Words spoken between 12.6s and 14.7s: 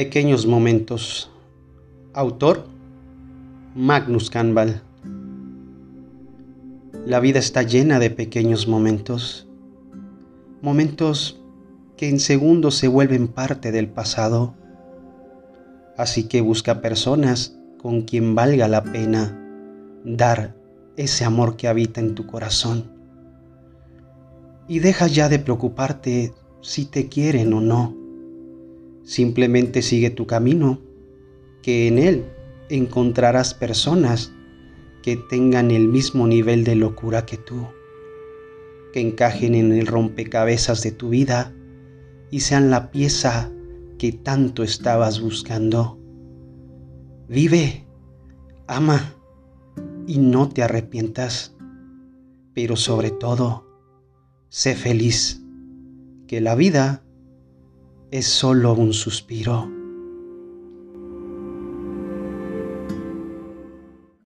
se vuelven parte del pasado.